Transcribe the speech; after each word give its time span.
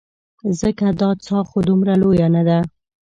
ځکه 0.59 0.85
دا 1.01 1.09
څاه 1.25 1.43
خو 1.49 1.57
دومره 1.67 1.93
لویه 2.01 2.27
نه 2.35 2.41
ده. 2.47 2.59